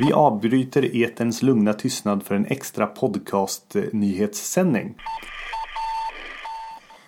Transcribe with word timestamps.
Vi 0.00 0.12
avbryter 0.12 1.02
eterns 1.04 1.42
lugna 1.42 1.72
tystnad 1.72 2.22
för 2.22 2.34
en 2.34 2.46
extra 2.46 2.86
podcast-nyhetssändning. 2.86 4.94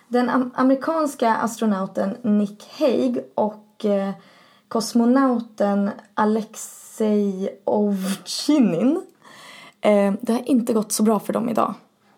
Den 0.07 0.29
am- 0.29 0.51
amerikanska 0.55 1.35
astronauten 1.35 2.17
Nick 2.23 2.63
Haig 2.79 3.17
och 3.35 3.85
eh, 3.85 4.09
kosmonauten 4.67 5.89
Alexei 6.13 7.49
Ovchinin 7.65 9.01
eh, 9.81 10.13
det 10.21 10.33
har 10.33 10.49
inte 10.49 10.73
gått 10.73 10.91
så 10.91 11.03
bra 11.03 11.19
för 11.19 11.33
dem 11.33 11.49
idag. 11.49 11.73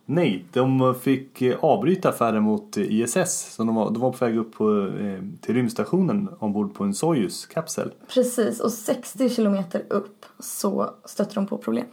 Nej, 0.05 0.45
de 0.53 0.95
fick 1.01 1.41
eh, 1.41 1.57
avbryta 1.59 2.11
färden 2.11 2.43
mot 2.43 2.77
ISS. 2.77 3.53
Så 3.55 3.63
de 3.63 3.75
var, 3.75 3.91
de 3.91 4.01
var 4.01 4.11
på 4.11 4.25
väg 4.25 4.37
upp 4.37 4.53
på, 4.53 4.87
eh, 4.99 5.23
till 5.41 5.55
rymdstationen 5.55 6.29
ombord 6.39 6.73
på 6.73 6.83
en 6.83 6.93
Soyuz-kapsel. 6.93 7.91
Precis, 8.13 8.59
och 8.59 8.71
60 8.71 9.29
kilometer 9.29 9.83
upp 9.89 10.25
så 10.39 10.89
stötte 11.05 11.35
de 11.35 11.47
på 11.47 11.57
problem. 11.57 11.85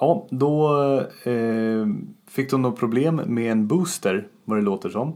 Ja, 0.00 0.26
då 0.30 0.80
eh, 1.24 1.86
fick 2.28 2.50
de 2.50 2.62
något 2.62 2.78
problem 2.78 3.20
med 3.26 3.52
en 3.52 3.66
booster, 3.66 4.28
vad 4.44 4.58
det 4.58 4.62
låter 4.62 4.88
som. 4.88 5.14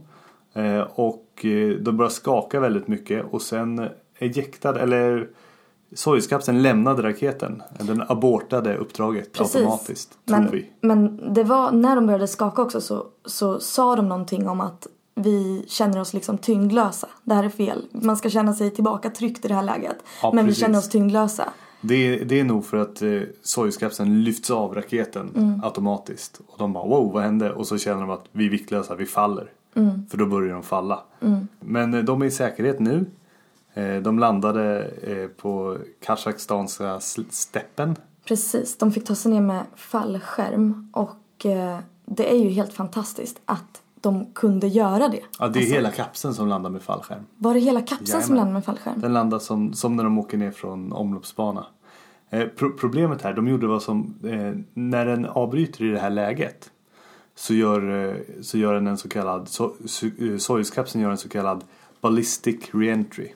Eh, 0.52 0.80
och 0.80 1.44
eh, 1.44 1.70
de 1.70 1.96
började 1.96 2.14
skaka 2.14 2.60
väldigt 2.60 2.88
mycket 2.88 3.24
och 3.30 3.42
sen 3.42 3.88
ejektade, 4.18 4.80
eller 4.80 5.28
Soyuz-kapseln 5.94 6.62
lämnade 6.62 7.02
raketen. 7.02 7.62
Den 7.78 8.02
abortade 8.08 8.76
uppdraget 8.76 9.32
Precis. 9.32 9.56
automatiskt, 9.56 10.18
tror 10.26 10.38
Men, 10.38 10.50
vi. 10.50 10.66
men 10.80 11.34
det 11.34 11.44
var, 11.44 11.72
när 11.72 11.94
de 11.96 12.06
började 12.06 12.26
skaka 12.26 12.62
också 12.62 12.80
så, 12.80 13.06
så 13.24 13.60
sa 13.60 13.96
de 13.96 14.08
någonting 14.08 14.48
om 14.48 14.60
att 14.60 14.86
vi 15.14 15.64
känner 15.68 16.00
oss 16.00 16.14
liksom 16.14 16.38
tyngdlösa. 16.38 17.08
Det 17.24 17.34
här 17.34 17.44
är 17.44 17.48
fel. 17.48 17.86
Man 17.92 18.16
ska 18.16 18.30
känna 18.30 18.54
sig 18.54 18.70
tillbaka 18.70 19.10
tryckt 19.10 19.44
i 19.44 19.48
det 19.48 19.54
här 19.54 19.62
läget. 19.62 19.96
Ja, 20.22 20.32
men 20.34 20.44
precis. 20.46 20.58
vi 20.62 20.64
känner 20.66 20.78
oss 20.78 20.88
tyngdlösa. 20.88 21.44
Det, 21.80 22.16
det 22.16 22.40
är 22.40 22.44
nog 22.44 22.64
för 22.64 22.76
att 22.76 23.02
eh, 23.02 23.20
Soyuz-kapseln 23.42 24.22
lyfts 24.24 24.50
av 24.50 24.74
raketen 24.74 25.30
Mm. 25.36 25.60
automatiskt. 25.64 26.40
Och 26.46 26.58
de 26.58 26.72
bara 26.72 26.86
wow, 26.86 27.12
vad 27.12 27.22
hände? 27.22 27.52
Och 27.52 27.66
så 27.66 27.78
känner 27.78 28.00
de 28.00 28.10
att 28.10 28.24
vi 28.32 28.46
är 28.46 28.50
viktlösa, 28.50 28.94
vi 28.94 29.06
faller. 29.06 29.50
Mm. 29.74 30.06
För 30.10 30.18
då 30.18 30.26
börjar 30.26 30.52
de 30.54 30.62
falla. 30.62 31.00
Men 31.60 31.94
eh, 31.94 32.00
de 32.04 32.22
är 32.22 32.26
i 32.26 32.30
säkerhet 32.30 32.80
nu. 32.80 33.06
Eh, 33.74 33.96
de 33.96 34.18
landade 34.18 34.90
eh, 35.02 35.26
på 35.28 35.78
Kazakstanska 36.04 37.00
steppen. 37.30 37.96
Precis, 38.24 38.76
de 38.78 38.92
fick 38.92 39.04
ta 39.04 39.14
sig 39.14 39.32
ner 39.32 39.40
med 39.40 39.62
fallskärm 39.76 40.88
och 40.92 41.46
eh, 41.46 41.78
det 42.04 42.32
är 42.32 42.36
ju 42.38 42.48
helt 42.48 42.72
fantastiskt 42.72 43.40
att 43.44 43.82
de 44.00 44.26
kunde 44.34 44.66
göra 44.68 45.08
det. 45.08 45.20
Ja, 45.38 45.48
det 45.48 45.58
är 45.58 45.62
Alltså, 45.62 45.74
hela 45.74 45.90
kapseln 45.90 46.34
som 46.34 46.48
landar 46.48 46.70
med 46.70 46.82
fallskärm. 46.82 47.26
Var 47.36 47.54
det 47.54 47.60
hela 47.60 47.80
kapseln 47.80 48.06
som 48.06 48.18
Jajamän. 48.20 48.36
landade 48.36 48.52
med 48.54 48.64
fallskärm? 48.64 49.00
Den 49.00 49.12
landar 49.12 49.38
som, 49.38 49.74
som 49.74 49.96
när 49.96 50.04
de 50.04 50.18
åker 50.18 50.38
ner 50.38 50.50
från 50.50 50.92
omloppsbana. 50.92 51.66
Eh, 52.30 52.46
pro- 52.46 52.72
problemet 52.78 53.22
här, 53.22 53.32
de 53.34 53.48
gjorde 53.48 53.66
vad 53.66 53.82
som, 53.82 54.14
eh, 54.24 54.52
när 54.74 55.06
den 55.06 55.26
avbryter 55.26 55.84
i 55.84 55.88
det 55.88 55.98
här 55.98 56.10
läget 56.10 56.70
så 57.34 57.54
gör, 57.54 58.08
eh, 58.08 58.14
så 58.42 58.58
gör 58.58 58.74
den 58.74 58.86
en 58.86 58.98
så 58.98 59.08
kallad, 59.08 59.48
so, 59.48 59.72
so, 59.86 60.06
Soyuz-kapseln 60.38 61.02
gör 61.02 61.10
en 61.10 61.18
så 61.18 61.28
kallad 61.28 61.64
ballistic 62.00 62.56
reentry. 62.72 63.28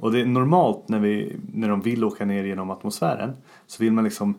Och 0.00 0.12
det 0.12 0.20
är 0.20 0.26
normalt 0.26 0.88
när, 0.88 0.98
vi, 0.98 1.36
när 1.52 1.68
de 1.68 1.80
vill 1.80 2.04
åka 2.04 2.24
ner 2.24 2.44
genom 2.44 2.70
atmosfären 2.70 3.36
så 3.66 3.82
vill 3.82 3.92
man 3.92 4.04
liksom 4.04 4.34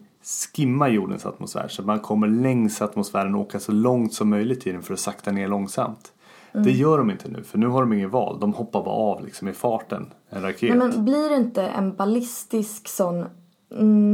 skimma 0.55 0.89
jordens 0.89 1.25
atmosfär 1.25 1.67
så 1.67 1.81
att 1.81 1.85
man 1.85 1.99
kommer 1.99 2.27
längs 2.27 2.81
atmosfären 2.81 3.35
och 3.35 3.41
åka 3.41 3.59
så 3.59 3.71
långt 3.71 4.13
som 4.13 4.29
möjligt 4.29 4.67
i 4.67 4.71
den 4.71 4.81
för 4.81 4.93
att 4.93 4.99
sakta 4.99 5.31
ner 5.31 5.47
långsamt. 5.47 6.11
Det 6.53 6.71
gör 6.71 6.97
de 6.97 7.11
inte 7.11 7.29
nu 7.29 7.43
för 7.43 7.57
nu 7.57 7.67
har 7.67 7.81
de 7.81 7.93
inget 7.93 8.11
val. 8.11 8.39
De 8.39 8.53
hoppar 8.53 8.83
bara 8.83 8.95
av 8.95 9.25
liksom 9.25 9.47
i 9.47 9.53
farten, 9.53 10.13
en 10.29 10.41
raket. 10.41 10.77
Nej, 10.77 10.77
men 10.77 11.05
blir 11.05 11.29
det 11.29 11.35
inte 11.35 11.63
en 11.63 11.95
ballistisk 11.95 12.87
sån 12.87 13.25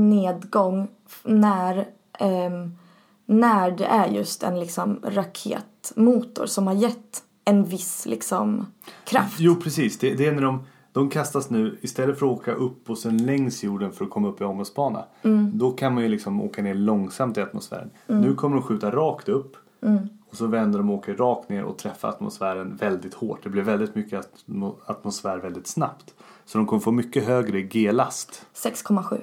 nedgång 0.10 0.88
när, 1.24 1.88
ehm, 2.20 2.72
när 3.26 3.72
det 3.72 3.86
är 3.86 4.08
just 4.08 4.44
en 4.44 4.60
liksom 4.60 5.00
raketmotor 5.04 6.46
som 6.46 6.68
har 6.68 6.74
gett 6.74 7.24
en 7.46 7.64
viss 7.66 8.06
liksom 8.06 8.66
kraft? 9.06 9.40
Jo 9.40 9.56
precis, 9.56 10.00
det, 10.00 10.14
det 10.14 10.26
är 10.26 10.32
när 10.32 10.42
de, 10.42 10.66
de 10.92 11.10
kastas 11.10 11.50
nu 11.50 11.78
istället 11.82 12.20
för 12.20 12.26
att 12.26 12.32
åka 12.32 12.52
upp 12.54 12.90
och 12.90 12.98
sen 12.98 13.18
längs 13.18 13.64
jorden 13.64 13.92
för 13.92 14.06
att 14.06 14.12
komma 14.12 14.28
upp 14.28 14.42
i 14.42 14.44
omloppsbana. 14.44 15.04
Då 15.54 15.72
kan 15.72 15.94
man 15.94 16.04
ju 16.04 16.10
liksom 16.10 16.42
åka 16.42 16.62
ner 16.62 16.74
långsamt 16.74 17.38
i 17.38 17.42
atmosfären. 17.42 17.90
Nu 18.08 18.34
kommer 18.36 18.56
de 18.56 18.64
skjuta 18.64 18.92
rakt 18.92 19.30
upp 19.30 19.56
och 20.30 20.38
så 20.38 20.48
vänder 20.48 20.80
de 20.80 20.90
och 20.90 20.96
åker 20.98 21.16
rakt 21.16 21.50
ner 21.50 21.64
och 21.64 21.78
träffar 21.78 22.10
atmosfären 22.10 22.76
väldigt 22.76 23.14
hårt. 23.14 23.44
Det 23.44 23.50
blir 23.50 23.62
väldigt 23.64 23.96
mycket 23.96 24.30
atmo- 24.46 24.76
atmosfär 24.86 25.38
väldigt 25.38 25.68
snabbt. 25.68 26.14
Så 26.46 26.58
de 26.58 26.68
kommer 26.68 26.80
få 26.80 26.92
mycket 26.92 27.26
högre 27.26 27.62
G-last. 27.62 28.46
6,7. 28.54 29.22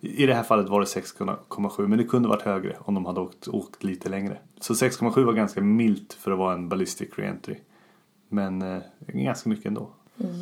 I 0.00 0.26
det 0.26 0.34
här 0.34 0.42
fallet 0.42 0.68
var 0.68 0.80
det 0.80 0.86
6,7 0.86 1.86
men 1.86 1.98
det 1.98 2.04
kunde 2.04 2.28
varit 2.28 2.42
högre 2.42 2.76
om 2.80 2.94
de 2.94 3.06
hade 3.06 3.20
åkt, 3.20 3.48
åkt 3.48 3.84
lite 3.84 4.08
längre. 4.08 4.38
Så 4.60 4.74
6,7 4.74 5.24
var 5.24 5.32
ganska 5.32 5.60
milt 5.60 6.12
för 6.12 6.30
att 6.30 6.38
vara 6.38 6.54
en 6.54 6.68
ballistic 6.68 7.08
reentry. 7.16 7.56
Men 8.28 8.62
eh, 8.62 8.78
ganska 9.06 9.48
mycket 9.48 9.66
ändå. 9.66 9.90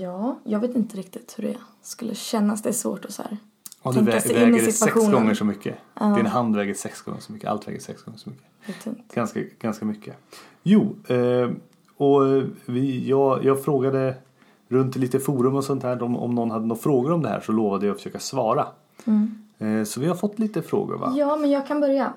Ja, 0.01 0.39
jag 0.45 0.61
vet 0.61 0.77
inte 0.77 0.97
riktigt 0.97 1.35
hur 1.39 1.45
det 1.45 1.57
skulle 1.83 2.15
kännas. 2.15 2.63
Det 2.63 2.69
är 2.69 2.73
svårt 2.73 3.05
att 3.05 3.13
så 3.13 3.23
här 3.23 3.37
Och 3.83 3.95
du 3.95 4.01
vä- 4.01 4.11
väger 4.35 4.71
sex 4.73 4.95
gånger 5.13 5.35
så 5.35 5.45
mycket. 5.45 5.77
Din 6.17 6.27
hand 6.27 6.57
väger 6.57 6.75
sex 6.75 7.03
gånger 7.03 7.21
så 7.21 7.33
mycket. 7.33 7.51
Allt 7.51 7.69
väger 7.69 7.81
sex 7.81 8.03
gånger 8.03 8.19
så 8.19 8.31
mycket. 8.31 8.45
Ganska, 9.15 9.41
ganska 9.61 9.85
mycket. 9.85 10.17
Jo, 10.63 10.97
eh, 11.09 11.51
och 11.97 12.23
vi, 12.67 13.09
jag, 13.09 13.45
jag 13.45 13.65
frågade 13.65 14.15
runt 14.69 14.97
i 14.97 14.99
lite 14.99 15.21
forum 15.21 15.55
och 15.57 15.65
sånt 15.65 15.83
här 15.83 16.03
om, 16.03 16.17
om 16.17 16.35
någon 16.35 16.51
hade 16.51 16.67
några 16.67 16.83
frågor 16.83 17.13
om 17.13 17.23
det 17.23 17.29
här 17.29 17.41
så 17.41 17.53
lovade 17.53 17.87
jag 17.87 17.93
att 17.95 17.99
försöka 18.01 18.19
svara. 18.19 18.67
Eh, 19.59 19.85
så 19.85 20.01
vi 20.01 20.07
har 20.07 20.15
fått 20.15 20.39
lite 20.39 20.63
frågor 20.63 20.99
va? 20.99 21.15
Ja, 21.17 21.37
men 21.37 21.51
jag 21.51 21.67
kan 21.67 21.81
börja. 21.81 22.13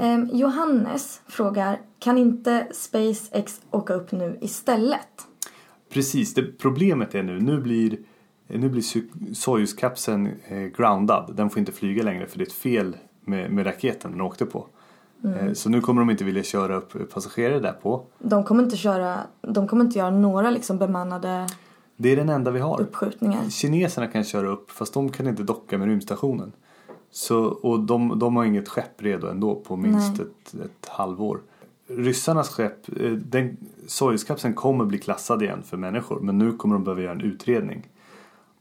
Ehm, 0.00 0.30
Johannes 0.32 1.20
frågar, 1.26 1.80
kan 1.98 2.18
inte 2.18 2.66
SpaceX 2.72 3.60
åka 3.70 3.94
upp 3.94 4.12
nu 4.12 4.38
istället? 4.40 5.26
Precis, 5.88 6.34
det, 6.34 6.58
problemet 6.58 7.14
är 7.14 7.22
nu, 7.22 7.40
nu 7.40 7.60
blir, 7.60 7.98
nu 8.46 8.68
blir 8.68 8.82
Soyuz-kapseln 9.34 10.30
eh, 10.48 10.58
groundad. 10.58 11.34
Den 11.36 11.50
får 11.50 11.58
inte 11.58 11.72
flyga 11.72 12.02
längre 12.02 12.26
för 12.26 12.38
det 12.38 12.44
är 12.44 12.46
ett 12.46 12.52
fel 12.52 12.96
med, 13.24 13.50
med 13.50 13.66
raketen 13.66 14.10
den 14.10 14.20
åkte 14.20 14.46
på. 14.46 14.66
Eh, 15.24 15.52
så 15.52 15.70
nu 15.70 15.80
kommer 15.80 16.00
de 16.00 16.10
inte 16.10 16.24
vilja 16.24 16.42
köra 16.42 16.76
upp 16.76 17.12
passagerare 17.12 17.60
där 17.60 17.72
på. 17.72 18.02
De 18.18 18.44
kommer 18.44 18.62
inte 18.62 18.76
köra, 18.76 19.18
de 19.40 19.68
kommer 19.68 19.84
inte 19.84 19.98
göra 19.98 20.10
några 20.10 20.50
liksom 20.50 20.78
bemannade 20.78 21.46
Det 21.96 22.08
är 22.12 22.16
den 22.16 22.28
enda 22.28 22.50
vi 22.50 22.60
har. 22.60 22.80
uppskjutningar. 22.80 23.50
Kineserna 23.50 24.06
kan 24.06 24.24
köra 24.24 24.48
upp 24.48 24.70
fast 24.70 24.94
de 24.94 25.08
kan 25.08 25.26
inte 25.26 25.42
docka 25.42 25.78
med 25.78 25.88
rymdstationen. 25.88 26.52
Så, 27.10 27.44
och 27.44 27.80
de, 27.80 28.18
de 28.18 28.36
har 28.36 28.44
inget 28.44 28.68
skepp 28.68 29.02
redo 29.02 29.26
ändå 29.26 29.54
på 29.54 29.76
minst 29.76 30.20
ett, 30.20 30.54
ett 30.64 30.88
halvår. 30.88 31.40
Ryssarnas 31.88 32.48
skepp, 32.48 32.88
eh, 33.00 33.12
den, 33.12 33.56
Soyuz-kapseln 33.86 34.54
kommer 34.54 34.84
bli 34.84 34.98
klassad 34.98 35.42
igen 35.42 35.62
för 35.62 35.76
människor 35.76 36.20
men 36.20 36.38
nu 36.38 36.52
kommer 36.52 36.74
de 36.74 36.84
behöva 36.84 37.02
göra 37.02 37.12
en 37.12 37.20
utredning. 37.20 37.88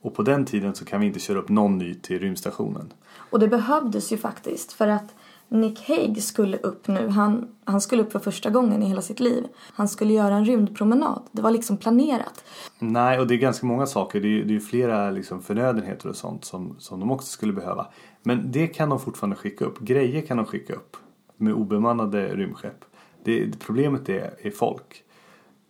Och 0.02 0.16
på 0.16 0.22
den 0.24 0.46
tiden 0.46 0.76
så 0.76 0.86
kan 0.86 1.02
vi 1.02 1.08
inte 1.08 1.20
köra 1.20 1.40
upp 1.40 1.50
någon 1.50 1.78
ny 1.78 1.94
till 1.94 2.20
rymdstationen. 2.20 2.94
Och 3.30 3.40
det 3.40 3.48
behövdes 3.48 4.12
ju 4.12 4.18
faktiskt 4.18 4.74
för 4.74 4.88
att 4.88 5.14
Nick 5.50 5.88
Hague 5.88 6.22
skulle 6.22 6.58
upp 6.58 6.88
nu. 6.88 7.08
Han, 7.08 7.48
han 7.64 7.82
skulle 7.82 8.02
upp 8.02 8.12
för 8.12 8.20
första 8.20 8.50
gången 8.50 8.84
i 8.84 8.86
hela 8.86 9.02
sitt 9.02 9.20
liv. 9.20 9.48
Han 9.74 9.88
skulle 9.88 10.14
göra 10.14 10.36
en 10.36 10.46
rymdpromenad. 10.46 11.22
Det 11.32 11.42
var 11.42 11.52
liksom 11.52 11.78
planerat. 11.78 12.44
Nej, 12.80 13.20
och 13.20 13.28
det 13.28 13.36
är 13.36 13.38
ganska 13.38 13.66
många 13.66 13.86
saker. 13.86 14.22
Det 14.22 14.28
är, 14.28 14.44
det 14.44 14.56
är 14.56 14.60
flera 14.60 15.12
liksom 15.12 15.42
förnödenheter 15.42 16.10
och 16.10 16.16
sånt 16.16 16.46
som, 16.46 16.76
som 16.80 17.00
de 17.00 17.12
också 17.12 17.28
skulle 17.28 17.54
behöva. 17.54 17.88
Men 18.24 18.52
det 18.52 18.68
kan 18.68 18.90
de 18.90 19.00
fortfarande 19.00 19.36
skicka 19.36 19.66
upp. 19.66 19.80
Grejer 19.80 20.22
kan 20.22 20.38
de 20.38 20.46
skicka 20.46 20.74
upp 20.74 20.98
med 21.38 21.54
obemannade 21.54 22.36
rymdskepp. 22.36 22.86
Det, 23.28 23.60
problemet 23.60 24.10
är, 24.10 24.34
är 24.42 24.52
folk. 24.52 25.04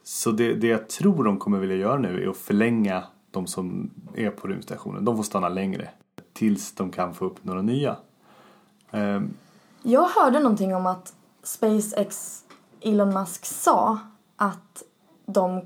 Så 0.03 0.31
det, 0.31 0.53
det 0.53 0.67
jag 0.67 0.89
tror 0.89 1.23
de 1.23 1.37
kommer 1.37 1.59
vilja 1.59 1.75
göra 1.75 1.97
nu 1.97 2.23
är 2.23 2.29
att 2.29 2.37
förlänga 2.37 3.03
de 3.31 3.47
som 3.47 3.91
är 4.15 4.29
på 4.29 4.47
rymdstationen. 4.47 5.05
De 5.05 5.15
får 5.15 5.23
stanna 5.23 5.49
längre 5.49 5.89
tills 6.33 6.71
de 6.71 6.91
kan 6.91 7.13
få 7.13 7.25
upp 7.25 7.43
några 7.43 7.61
nya. 7.61 7.95
Um. 8.91 9.33
Jag 9.83 10.07
hörde 10.07 10.39
någonting 10.39 10.75
om 10.75 10.85
att 10.85 11.13
SpaceX, 11.43 12.43
Elon 12.81 13.13
Musk 13.13 13.45
sa 13.45 13.99
att 14.35 14.83
de 15.25 15.61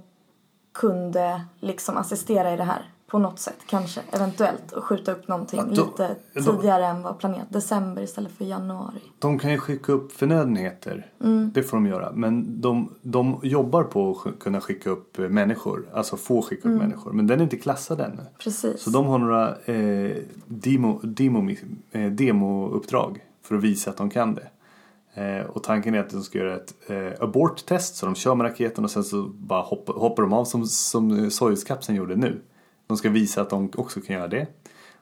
kunde 0.72 1.46
liksom 1.60 1.98
assistera 1.98 2.54
i 2.54 2.58
det 2.58 2.64
här 2.64 2.90
på 3.12 3.20
något 3.20 3.40
sätt 3.40 3.58
kanske, 3.68 4.02
eventuellt 4.12 4.72
och 4.72 4.84
skjuta 4.84 5.12
upp 5.12 5.28
någonting 5.28 5.60
Ja, 5.60 5.66
då- 5.76 5.86
lite 5.86 6.16
tidigare 6.52 6.86
än 6.86 7.02
vad 7.02 7.20
planerat. 7.20 7.46
December 7.50 8.02
istället 8.02 8.32
för 8.32 8.46
januari. 8.46 9.02
De 9.20 9.40
kan 9.40 9.52
ju 9.52 9.58
skicka 9.58 9.92
upp 9.92 10.12
förnödenheter. 10.12 11.08
Det 11.54 11.64
får 11.64 11.78
de 11.78 11.86
göra. 11.86 12.12
Men 12.12 12.62
de, 12.62 12.90
de 13.02 13.40
jobbar 13.44 13.84
på 13.84 14.22
att 14.26 14.40
kunna 14.40 14.62
skicka 14.62 14.90
upp 14.90 15.20
eh, 15.20 15.30
människor. 15.30 15.86
Alltså 15.94 16.18
få 16.18 16.42
skicka 16.42 16.70
upp 16.70 16.78
människor. 16.78 17.12
Men 17.12 17.28
den 17.28 17.40
är 17.40 17.44
inte 17.44 17.58
klassad 17.58 18.02
ännu. 18.02 18.24
Precis. 18.40 18.82
Så 18.82 18.90
de 18.90 19.06
har 19.06 19.18
några 19.18 19.56
eh, 19.66 20.18
demo, 20.46 21.00
demo, 21.04 21.50
eh, 21.92 22.12
demouppdrag 22.12 23.24
för 23.44 23.56
att 23.56 23.62
visa 23.64 23.90
att 23.92 23.98
de 23.98 24.10
kan 24.10 24.36
det. 24.36 24.48
Eh, 25.14 25.46
och 25.46 25.64
tanken 25.64 25.96
är 25.96 26.00
att 26.00 26.10
de 26.10 26.24
ska 26.24 26.38
göra 26.38 26.56
ett 26.56 26.74
eh, 26.88 27.24
abort-test. 27.24 27.96
Så 27.96 28.06
de 28.06 28.16
kör 28.16 28.36
med 28.36 28.44
raketen 28.46 28.84
och 28.84 28.92
sen 28.92 29.04
så 29.04 29.24
bara 29.24 29.62
hoppar, 29.62 29.94
hoppar 29.94 30.24
de 30.24 30.34
av 30.34 30.46
som, 30.46 30.66
som 30.66 31.32
Soyuz-kapseln 31.32 31.96
gjorde 31.98 32.16
nu. 32.16 32.42
De 32.92 32.98
ska 32.98 33.10
visa 33.10 33.42
att 33.42 33.50
de 33.50 33.72
också 33.76 34.02
kan 34.02 34.16
göra 34.16 34.28
det. 34.28 34.48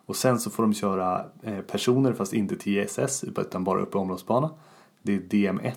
Och 0.06 0.16
sen 0.16 0.40
så 0.40 0.50
får 0.50 0.64
de 0.64 0.74
köra 0.74 1.26
eh, 1.44 1.60
personer 1.60 2.14
fast 2.14 2.34
inte 2.34 2.56
till 2.56 2.78
ISS 2.78 3.24
utan 3.24 3.64
bara 3.64 3.82
upp 3.82 3.96
i 3.96 3.98
omloppsbana. 3.98 4.50
Det 5.02 5.16
är 5.16 5.20
DM1. 5.20 5.74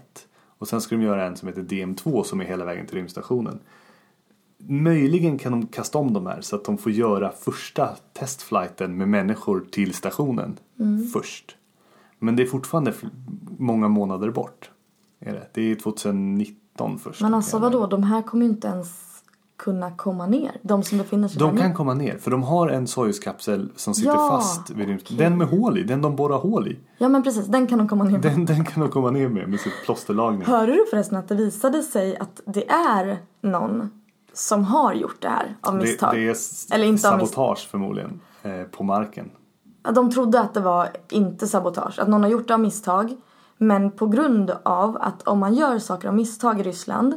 Och 0.58 0.68
sen 0.68 0.80
ska 0.80 0.96
de 0.96 1.02
göra 1.02 1.26
en 1.26 1.36
som 1.36 1.48
heter 1.48 1.62
DM2 1.62 2.22
som 2.22 2.40
är 2.40 2.44
hela 2.44 2.64
vägen 2.64 2.86
till 2.86 2.96
rymdstationen. 2.96 3.58
Möjligen 4.58 5.38
kan 5.38 5.52
de 5.52 5.66
kasta 5.66 5.98
om 5.98 6.12
de 6.12 6.26
här 6.26 6.40
så 6.40 6.56
att 6.56 6.64
de 6.64 6.78
får 6.78 6.92
göra 6.92 7.30
första 7.30 7.96
testflighten 8.12 8.96
med 8.96 9.08
människor 9.08 9.66
till 9.70 9.94
stationen 9.94 10.58
först. 11.12 11.56
Men 12.18 12.36
det 12.36 12.42
är 12.42 12.46
fortfarande 12.46 12.92
många 13.58 13.88
månader 13.88 14.30
bort. 14.30 14.70
Är 15.20 15.32
det? 15.32 15.48
det 15.52 15.62
är 15.62 15.74
2019 15.74 16.98
först. 16.98 17.20
Men 17.20 17.34
alltså 17.34 17.58
vadå, 17.58 17.86
de 17.86 18.02
här 18.02 18.22
kommer 18.22 18.44
ju 18.44 18.50
inte 18.50 18.68
ens 18.68 19.11
kunna 19.64 19.90
komma 19.90 20.26
ner. 20.26 20.50
De 20.62 20.82
som 20.82 20.98
befinner 20.98 21.28
sig 21.28 21.38
De 21.38 21.50
där 21.54 21.60
kan 21.62 21.70
nu. 21.70 21.76
komma 21.76 21.94
ner 21.94 22.18
för 22.18 22.30
de 22.30 22.42
har 22.42 22.68
en 22.68 22.86
Soyuz-kapsel 22.86 23.70
som 23.76 23.94
sitter 23.94 24.10
Ja, 24.10 24.28
fast 24.30 24.70
vid 24.70 24.86
rymd... 24.86 25.00
okej. 25.04 25.16
Den 25.16 25.38
med 25.38 25.48
hål 25.48 25.78
i, 25.78 25.82
den 25.82 26.02
de 26.02 26.16
borrar 26.16 26.38
hål 26.38 26.68
i. 26.68 26.78
Ja 26.98 27.08
men 27.08 27.22
precis, 27.22 27.46
den 27.46 27.66
kan 27.66 27.78
de 27.78 27.88
komma 27.88 28.04
ner 28.04 28.10
med. 28.12 28.20
Den, 28.22 28.44
den 28.44 28.64
kan 28.64 28.80
de 28.82 28.90
komma 28.90 29.10
ner 29.10 29.28
med 29.28 29.48
med 29.48 29.60
sitt 29.60 29.72
plåsterlagning. 29.84 30.42
Hörde 30.46 30.72
du 30.72 30.86
förresten 30.90 31.18
att 31.18 31.28
det 31.28 31.34
visade 31.34 31.82
sig 31.82 32.16
att 32.16 32.40
det 32.46 32.68
är 32.70 33.18
någon 33.40 33.90
som 34.32 34.64
har 34.64 34.94
gjort 34.94 35.16
det 35.22 35.28
här 35.28 35.56
av 35.60 35.72
Det, 35.74 35.80
misstag? 35.84 36.14
det 36.14 36.26
är 36.28 36.32
s- 36.32 36.66
Eller 36.72 36.86
inte 36.86 37.02
sabotage 37.02 37.68
förmodligen 37.70 38.20
eh, 38.42 38.62
på 38.62 38.84
marken. 38.84 39.30
De 39.94 40.10
trodde 40.10 40.40
att 40.40 40.54
det 40.54 40.60
var 40.60 40.88
inte 41.10 41.46
sabotage, 41.46 41.98
att 41.98 42.08
någon 42.08 42.22
har 42.22 42.30
gjort 42.30 42.48
det 42.48 42.54
av 42.54 42.60
misstag. 42.60 43.16
Men 43.58 43.90
på 43.90 44.06
grund 44.06 44.50
av 44.62 44.96
att 45.00 45.22
om 45.28 45.38
man 45.38 45.54
gör 45.54 45.78
saker 45.78 46.08
av 46.08 46.14
misstag 46.14 46.60
i 46.60 46.62
Ryssland 46.62 47.14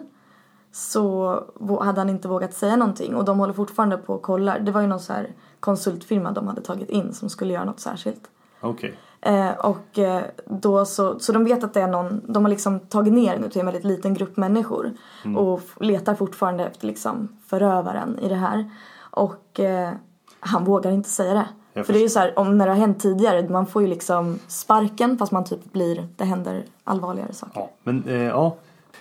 så 0.75 1.43
hade 1.81 2.01
han 2.01 2.09
inte 2.09 2.27
vågat 2.27 2.53
säga 2.53 2.75
någonting 2.75 3.15
och 3.15 3.25
de 3.25 3.39
håller 3.39 3.53
fortfarande 3.53 3.97
på 3.97 4.13
och 4.13 4.21
kollar. 4.21 4.59
Det 4.59 4.71
var 4.71 4.81
ju 4.81 4.87
någon 4.87 4.99
så 4.99 5.13
här 5.13 5.27
konsultfirma 5.59 6.31
de 6.31 6.47
hade 6.47 6.61
tagit 6.61 6.89
in 6.89 7.13
som 7.13 7.29
skulle 7.29 7.53
göra 7.53 7.65
något 7.65 7.79
särskilt. 7.79 8.21
Okej. 8.61 8.95
Eh, 9.21 9.49
och 9.51 9.99
eh, 9.99 10.21
då 10.45 10.85
så, 10.85 11.19
så 11.19 11.31
de 11.31 11.43
vet 11.45 11.63
att 11.63 11.73
det 11.73 11.81
är 11.81 11.87
någon, 11.87 12.21
de 12.27 12.43
har 12.45 12.49
liksom 12.49 12.79
tagit 12.79 13.13
ner 13.13 13.39
nu 13.39 13.49
till 13.49 13.59
en 13.59 13.65
väldigt 13.65 13.83
liten 13.83 14.13
grupp 14.13 14.37
människor 14.37 14.91
och 15.37 15.59
f- 15.59 15.75
letar 15.79 16.15
fortfarande 16.15 16.65
efter 16.65 16.87
liksom 16.87 17.27
förövaren 17.47 18.19
i 18.19 18.29
det 18.29 18.35
här. 18.35 18.69
Och 19.11 19.59
eh, 19.59 19.91
han 20.39 20.63
vågar 20.63 20.91
inte 20.91 21.09
säga 21.09 21.33
det. 21.33 21.45
Jag 21.73 21.85
För 21.85 21.93
det 21.93 21.99
är 21.99 22.03
ju 22.03 22.09
så 22.09 22.19
här, 22.19 22.39
om 22.39 22.57
när 22.57 22.65
det 22.65 22.71
har 22.71 22.79
hänt 22.79 22.99
tidigare, 22.99 23.49
man 23.49 23.65
får 23.65 23.81
ju 23.81 23.87
liksom 23.87 24.39
sparken 24.47 25.17
fast 25.17 25.31
man 25.31 25.43
typ 25.43 25.73
blir, 25.73 26.07
det 26.15 26.23
händer 26.25 26.63
allvarligare 26.83 27.33
saker. 27.33 27.59
Ja, 27.59 27.69
men 27.83 28.03
eh, 28.07 28.13
ja. 28.23 28.55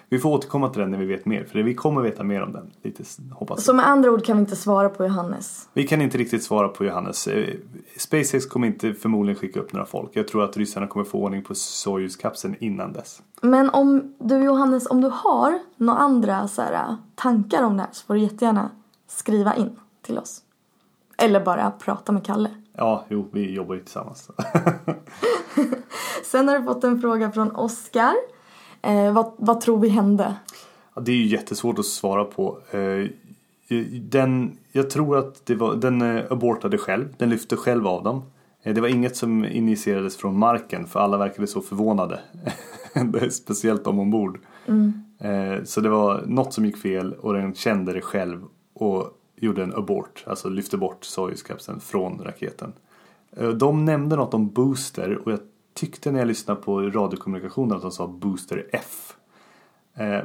Vi 0.08 0.18
får 0.18 0.30
återkomma 0.30 0.68
till 0.68 0.80
den 0.80 0.90
när 0.90 0.98
vi 0.98 1.06
vet 1.06 1.26
mer. 1.26 1.44
För 1.44 1.62
vi 1.62 1.74
kommer 1.74 2.02
veta 2.02 2.22
mer 2.22 2.42
om 2.42 2.52
den. 2.52 2.70
Lite 2.82 3.04
hoppas. 3.32 3.64
Så 3.64 3.74
med 3.74 3.88
andra 3.88 4.10
ord 4.10 4.24
kan 4.24 4.36
vi 4.36 4.40
inte 4.40 4.56
svara 4.56 4.88
på 4.88 5.04
Johannes. 5.04 5.68
Vi 5.72 5.86
kan 5.86 6.02
inte 6.02 6.18
riktigt 6.18 6.44
svara 6.44 6.68
på 6.68 6.84
Johannes. 6.84 7.26
Eh, 7.26 7.54
SpaceX 7.98 8.46
kommer 8.46 8.66
inte 8.66 8.94
förmodligen 8.94 9.40
skicka 9.40 9.60
upp 9.60 9.72
några 9.72 9.86
folk. 9.86 10.10
Jag 10.12 10.28
tror 10.28 10.44
att 10.44 10.56
ryssarna 10.56 10.86
kommer 10.86 11.04
få 11.04 11.18
ordning 11.18 11.42
på 11.42 11.54
Soyuz-kapseln 11.54 12.56
innan 12.60 12.92
dess. 12.92 13.22
Men 13.42 13.70
om 13.70 14.14
du 14.18 14.44
Johannes, 14.44 14.86
om 14.86 15.00
du 15.00 15.10
har 15.12 15.58
några 15.76 15.98
andra 15.98 16.48
så 16.48 16.62
här, 16.62 16.96
tankar 17.14 17.62
om 17.62 17.76
det 17.76 17.82
här 17.82 17.90
så 17.92 18.06
får 18.06 18.14
du 18.14 18.20
jättegärna 18.20 18.70
skriva 19.08 19.54
in 19.54 19.76
till 20.02 20.18
oss. 20.18 20.40
Eller 21.18 21.44
bara 21.44 21.70
prata 21.70 22.12
med 22.12 22.24
Kalle. 22.24 22.50
Ja, 22.76 23.04
jo, 23.08 23.28
vi 23.32 23.50
jobbar 23.54 23.74
ju 23.74 23.80
tillsammans. 23.80 24.30
Sen 26.24 26.48
har 26.48 26.58
du 26.58 26.64
fått 26.64 26.84
en 26.84 27.00
fråga 27.00 27.32
från 27.32 27.50
Oskar. 27.56 28.14
Eh, 28.84 29.12
vad, 29.12 29.32
vad 29.36 29.60
tror 29.60 29.78
vi 29.78 29.88
hände? 29.88 30.34
Ja, 30.94 31.00
det 31.02 31.12
är 31.12 31.16
ju 31.16 31.26
jättesvårt 31.26 31.78
att 31.78 31.86
svara 31.86 32.24
på. 32.24 32.58
Eh, 32.70 33.06
Den, 34.00 34.56
jag 34.72 34.90
tror 34.90 35.18
att 35.18 35.46
det 35.46 35.54
var, 35.54 35.74
den 35.74 36.02
eh, 36.02 36.24
abortade 36.30 36.78
själv. 36.78 37.08
Den 37.18 37.30
lyfte 37.30 37.56
själv 37.56 37.86
av 37.86 38.02
dem. 38.02 38.22
Eh, 38.62 38.74
Det 38.74 38.80
var 38.80 38.88
inget 38.88 39.16
som 39.16 39.44
initierades 39.44 40.16
från 40.16 40.38
marken 40.38 40.86
för 40.86 41.00
alla 41.00 41.16
verkade 41.18 41.46
så 41.46 41.60
förvånade. 41.60 42.20
Speciellt 43.30 43.84
de 43.84 43.98
ombord. 43.98 44.38
Eh, 45.18 45.64
Så 45.64 45.80
det 45.80 45.88
var 45.88 46.22
något 46.26 46.52
som 46.54 46.64
gick 46.64 46.76
fel 46.76 47.12
och 47.12 47.32
den 47.34 47.54
kände 47.54 47.92
det 47.92 48.00
själv 48.00 48.42
och 48.74 49.10
gjorde 49.36 49.62
en 49.62 49.74
abort. 49.74 50.24
Alltså 50.26 50.48
lyfte 50.48 50.76
bort 50.76 51.04
Soyuz-kapseln 51.04 51.80
från 51.80 52.20
raketen. 52.24 52.72
De 53.56 53.84
nämnde 53.84 54.16
något 54.16 54.34
om 54.34 54.48
booster 54.48 55.18
och 55.24 55.32
jag 55.32 55.38
tyckte 55.74 56.10
när 56.12 56.18
jag 56.18 56.28
lyssnade 56.28 56.60
på 56.60 56.80
radiokommunikationen 56.80 57.76
att 57.76 57.82
de 57.82 57.90
sa 57.90 58.06
booster 58.06 58.66
F. 58.72 59.16
Eh, 59.94 60.20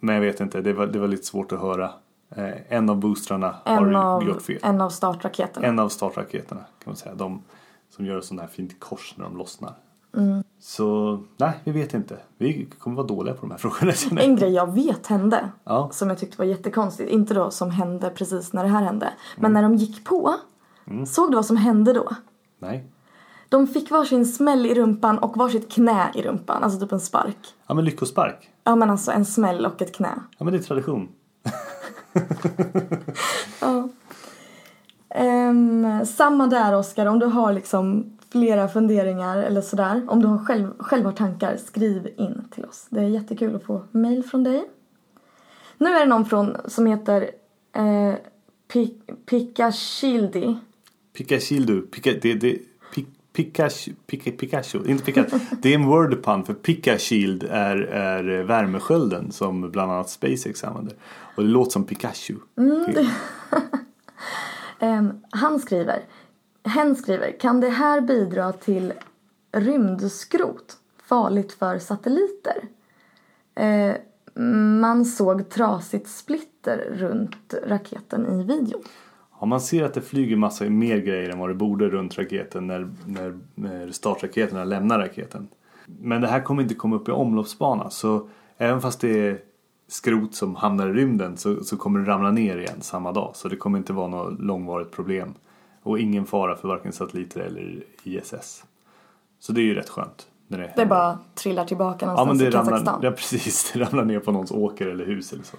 Men 0.00 0.14
jag 0.14 0.22
vet 0.22 0.40
inte, 0.40 0.60
det 0.60 0.72
var, 0.72 0.86
det 0.86 0.98
var 0.98 1.08
lite 1.08 1.26
svårt 1.26 1.52
att 1.52 1.60
höra. 1.60 1.90
Eh, 2.36 2.72
En 2.72 2.90
av 2.90 2.96
boostrarna 2.96 3.54
En 3.64 3.94
har 3.94 3.94
av, 3.94 4.24
gjort 4.24 4.42
fel. 4.42 4.58
en 4.62 4.80
av 4.80 4.90
startraketerna. 4.90 5.66
En 5.66 5.78
av 5.78 5.88
startraketerna 5.88 6.60
kan 6.60 6.90
man 6.90 6.96
säga. 6.96 7.14
De 7.14 7.42
som 7.90 8.06
gör 8.06 8.20
sånt 8.20 8.40
här 8.40 8.48
fint 8.48 8.80
kors 8.80 9.14
när 9.16 9.24
de 9.24 9.36
lossnar. 9.36 9.74
Mm. 10.16 10.42
Så 10.60 11.18
nej, 11.36 11.52
vi 11.64 11.72
vet 11.72 11.94
inte. 11.94 12.18
Vi 12.38 12.66
kommer 12.78 12.96
vara 12.96 13.06
dåliga 13.06 13.34
på 13.34 13.40
de 13.40 13.50
här 13.50 13.58
frågorna. 13.58 14.20
En 14.22 14.36
grej 14.36 14.50
jag 14.52 14.74
vet 14.74 15.06
hände. 15.06 15.48
Ja. 15.64 15.88
Som 15.92 16.08
jag 16.08 16.18
tyckte 16.18 16.38
var 16.38 16.44
jättekonstigt. 16.44 17.10
Inte 17.10 17.34
då 17.34 17.50
som 17.50 17.70
hände 17.70 18.10
precis 18.10 18.52
när 18.52 18.62
det 18.64 18.68
här 18.70 18.82
hände. 18.82 19.12
Men 19.36 19.52
när 19.52 19.62
de 19.62 19.74
gick 19.74 20.04
på. 20.04 20.34
Såg 21.06 21.30
du 21.30 21.34
vad 21.34 21.46
som 21.46 21.56
hände 21.56 21.92
då? 21.92 22.08
Nej. 22.58 22.84
De 23.54 23.66
fick 23.66 23.90
varsin 23.90 24.26
smäll 24.26 24.66
i 24.66 24.74
rumpan 24.74 25.18
och 25.18 25.36
varsitt 25.36 25.72
knä 25.72 26.10
i 26.14 26.22
rumpan. 26.22 26.62
Alltså 26.64 26.80
typ 26.80 26.92
en 26.92 27.00
spark. 27.00 27.36
Ja 27.66 27.74
men 27.74 27.84
lyckospark. 27.84 28.50
Ja 28.64 28.76
men 28.76 28.90
alltså 28.90 29.10
en 29.10 29.24
smäll 29.24 29.66
och 29.66 29.82
ett 29.82 29.94
knä. 29.94 30.14
Ja 30.38 30.44
men 30.44 30.52
det 30.52 30.58
är 30.58 30.62
tradition. 30.62 31.08
Ja. 33.60 33.88
Ehm, 35.08 36.06
samma 36.06 36.46
där 36.46 36.76
Oskar, 36.76 37.06
om 37.06 37.18
du 37.18 37.26
har 37.26 37.52
liksom 37.52 38.12
flera 38.32 38.68
funderingar 38.68 39.38
eller 39.38 39.60
sådär. 39.60 40.06
Om 40.08 40.22
du 40.22 40.28
har 40.28 40.38
själv, 40.38 40.68
själv 40.78 41.04
har 41.04 41.12
tankar, 41.12 41.56
skriv 41.56 42.14
in 42.16 42.48
till 42.50 42.64
oss. 42.64 42.86
Det 42.90 43.00
är 43.00 43.04
jättekul 43.08 43.56
att 43.56 43.64
få 43.64 43.82
mail 43.90 44.24
från 44.24 44.44
dig. 44.44 44.64
Nu 45.78 45.90
är 45.90 46.00
det 46.00 46.06
någon 46.06 46.24
från, 46.24 46.56
som 46.64 46.86
heter 46.86 47.30
eh, 47.72 48.14
Pi- 48.72 49.00
Pikashildi. 49.26 50.56
Pikachu. 51.12 51.80
Pika, 51.80 52.10
det, 52.22 52.34
det, 52.34 52.58
Pikachu, 53.34 53.92
Pika, 54.06 54.30
Pikachu, 54.30 54.86
inte 54.86 55.04
Pikachu. 55.04 55.38
Det 55.62 55.68
är 55.68 55.74
en 55.74 55.86
word 55.86 56.24
pun 56.24 56.44
för 56.44 56.54
Pikashield 56.54 57.42
är, 57.42 57.76
är 57.76 58.42
värmeskölden 58.42 59.32
som 59.32 59.70
bland 59.70 59.92
annat 59.92 60.10
SpaceX 60.10 60.64
använder. 60.64 60.96
Och 61.34 61.42
det 61.42 61.48
låter 61.48 61.70
som 61.70 61.84
Pikachu. 61.84 62.34
Ehm, 64.78 65.12
han 65.30 65.60
skriver, 65.60 66.04
hen 66.64 66.96
skriver, 66.96 67.40
kan 67.40 67.60
det 67.60 67.68
här 67.68 68.00
bidra 68.00 68.52
till 68.52 68.92
rymdskrot? 69.52 70.76
Farligt 71.02 71.52
för 71.52 71.78
satelliter? 71.78 72.64
Eh, 73.54 73.94
man 74.80 75.04
såg 75.04 75.50
trasigt 75.50 76.08
splitter 76.08 76.76
runt 76.92 77.54
raketen 77.66 78.40
i 78.40 78.44
videon. 78.44 78.82
Ja, 79.44 79.48
man 79.48 79.60
ser 79.60 79.84
att 79.84 79.94
det 79.94 80.00
flyger 80.00 80.36
massa 80.36 80.64
mer 80.64 80.98
grejer 80.98 81.30
än 81.30 81.38
vad 81.38 81.50
det 81.50 81.54
borde 81.54 81.88
runt 81.88 82.18
raketen 82.18 82.66
när, 82.66 82.88
när, 83.06 83.38
när 83.54 83.90
startraketerna 83.90 84.64
lämnar 84.64 84.98
raketen. 84.98 85.48
Men 85.86 86.20
det 86.20 86.28
här 86.28 86.40
kommer 86.40 86.62
inte 86.62 86.74
komma 86.74 86.96
upp 86.96 87.08
i 87.08 87.12
omloppsbana 87.12 87.90
så 87.90 88.28
även 88.58 88.80
fast 88.80 89.00
det 89.00 89.28
är 89.28 89.38
skrot 89.88 90.34
som 90.34 90.54
hamnar 90.54 90.88
i 90.88 90.92
rymden 90.92 91.36
så, 91.36 91.64
så 91.64 91.76
kommer 91.76 92.00
det 92.00 92.06
ramla 92.06 92.30
ner 92.30 92.58
igen 92.58 92.80
samma 92.80 93.12
dag. 93.12 93.30
Så 93.34 93.48
det 93.48 93.56
kommer 93.56 93.78
inte 93.78 93.92
vara 93.92 94.08
något 94.08 94.40
långvarigt 94.40 94.90
problem. 94.90 95.34
Och 95.82 95.98
ingen 95.98 96.26
fara 96.26 96.56
för 96.56 96.68
varken 96.68 96.92
satelliter 96.92 97.40
eller 97.40 97.84
ISS. 98.02 98.64
Så 99.40 99.52
det 99.52 99.60
är 99.60 99.64
ju 99.64 99.74
rätt 99.74 99.88
skönt. 99.88 100.26
När 100.48 100.58
det, 100.58 100.72
Det 100.76 100.86
bara 100.86 101.18
trillar 101.34 101.64
tillbaka 101.64 102.06
Ja 102.06 102.12
någonstans 102.12 102.40
men 102.40 102.50
det 102.50 102.56
i 102.56 102.60
ramlar, 102.60 102.72
Kazakstan. 102.72 103.00
ja, 103.02 103.10
precis, 103.10 103.72
det 103.74 103.80
ramlar 103.80 104.04
ner 104.04 104.20
på 104.20 104.32
någons 104.32 104.50
åker 104.50 104.86
eller 104.86 105.06
hus 105.06 105.32
eller 105.32 105.44
så. 105.44 105.56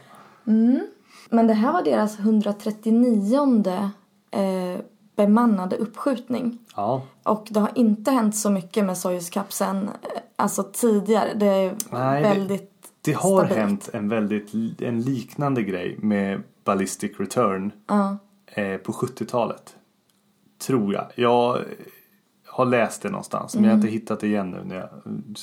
Men 1.29 1.47
det 1.47 1.53
här 1.53 1.73
var 1.73 1.83
deras 1.83 2.19
139 2.19 3.91
eh, 4.31 4.79
bemannade 5.15 5.75
uppskjutning. 5.75 6.57
Ja, 6.75 7.01
Och 7.23 7.47
det 7.49 7.59
har 7.59 7.71
inte 7.75 8.11
hänt 8.11 8.35
så 8.35 8.49
mycket 8.49 8.85
med 8.85 8.97
Soyuz-kapseln 8.97 9.83
eh, 9.83 9.89
alltså 10.35 10.63
tidigare. 10.63 11.33
Det 11.35 11.45
är 11.45 11.75
Nej, 11.91 12.23
det- 12.23 12.29
väldigt 12.29 12.71
Det 13.01 13.13
har 13.13 13.39
stabilt. 13.39 13.59
hänt 13.59 13.89
en 13.93 14.09
väldigt 14.09 14.81
en 14.81 15.01
liknande 15.01 15.63
grej 15.63 15.95
med 15.99 16.43
Ballistic 16.63 17.11
Return 17.19 17.71
Ja. 17.87 18.17
eh, 18.47 18.77
på 18.77 18.91
70-talet. 18.91 19.75
Tror 20.67 20.93
jag. 20.93 21.05
Jag 21.15 21.59
har 22.47 22.65
läst 22.65 23.01
det 23.01 23.09
någonstans 23.09 23.55
men 23.55 23.63
jag 23.63 23.71
har 23.71 23.75
inte 23.75 23.87
hittat 23.87 24.19
det 24.19 24.27
igen 24.27 24.51
nu. 24.51 24.63
När 24.65 24.75
jag, 24.75 24.89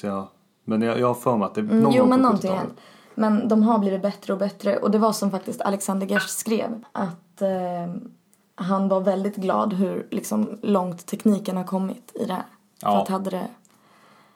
jag, 0.03 0.27
men 0.65 0.83
jag, 0.83 1.01
jag 1.01 1.07
har 1.07 1.15
för 1.15 1.37
mig 1.37 1.47
att 1.47 1.55
det 1.55 1.61
Mm, 1.61 1.81
någon 1.81 1.93
jo 1.95 2.03
gång 2.03 2.11
på 2.11 2.17
någonting 2.17 2.51
70-talet. 2.51 2.73
Men 3.14 3.49
de 3.49 3.62
har 3.62 3.78
blivit 3.78 4.02
bättre 4.02 4.33
och 4.33 4.38
bättre. 4.38 4.76
Och 4.76 4.90
det 4.90 4.99
var 4.99 5.12
som 5.12 5.31
faktiskt 5.31 5.61
Alexander 5.61 6.07
Gersh 6.07 6.28
skrev. 6.28 6.85
Att 6.92 7.42
eh, 7.42 7.95
han 8.54 8.88
var 8.88 9.00
väldigt 9.00 9.37
glad 9.37 9.73
hur 9.73 10.07
liksom, 10.11 10.59
långt 10.62 11.07
tekniken 11.07 11.57
har 11.57 11.64
kommit 11.64 12.12
i 12.14 12.25
det 12.25 12.33
här. 12.33 12.42
För 12.83 12.88
Ja. 12.88 13.02
att 13.02 13.09
hade 13.09 13.31
det 13.31 13.47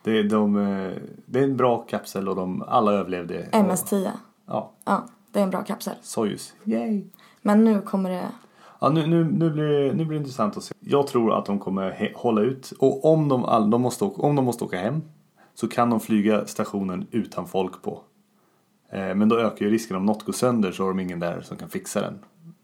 Det, 0.03 0.19
är 0.19 0.25
de, 0.25 0.57
eh, 0.57 0.93
det 1.27 1.39
är 1.39 1.45
en 1.45 1.57
bra 1.57 1.79
kapsel 1.79 2.29
och 2.29 2.37
de 2.37 2.63
alla 2.63 2.93
överlevde. 2.93 3.49
MS-10. 3.53 4.03
Och, 4.07 4.11
ja, 4.47 4.71
Ja, 4.85 5.05
det 5.33 5.39
är 5.39 5.45
en 5.45 5.51
bra 5.51 5.63
kapsel. 5.63 5.95
Soyuz. 6.03 6.55
Yay! 6.65 7.05
Men 7.43 7.65
nu 7.65 7.81
kommer 7.81 8.11
det... 8.11 8.27
Ja, 8.81 8.89
nu, 8.89 9.07
nu, 9.07 9.25
nu, 9.25 9.51
blir 9.51 9.65
det, 9.65 9.95
nu 9.95 10.05
blir 10.05 10.19
det 10.19 10.23
intressant 10.23 10.57
att 10.57 10.63
se. 10.65 10.75
Jag 10.81 11.07
tror 11.07 11.39
att 11.39 11.47
de 11.47 11.59
kommer 11.59 12.13
hålla 12.17 12.41
ut. 12.41 12.73
Och 12.79 13.05
om 13.05 13.29
de, 13.29 13.45
all, 13.45 13.71
de 13.71 13.83
måste 13.83 14.05
åka, 14.05 14.23
om 14.23 14.37
de 14.37 14.45
måste 14.45 14.65
åka 14.65 14.79
hem 14.79 15.03
så 15.55 15.69
kan 15.69 15.91
de 15.91 16.01
flyga 16.01 16.47
stationen 16.47 17.07
utan 17.11 17.47
folk 17.47 17.83
på. 17.83 18.01
Eh, 18.89 19.15
men 19.15 19.29
då 19.29 19.39
ökar 19.39 19.65
ju 19.67 19.71
risken 19.71 19.97
om 19.97 20.07
något 20.07 20.25
går 20.25 20.33
sönder 20.33 20.73
så 20.73 20.83
har 20.83 20.89
de 20.89 21.01
ingen 21.01 21.21
där 21.21 21.41
som 21.41 21.57
kan 21.57 21.69
fixa 21.69 22.01
den. 22.01 22.19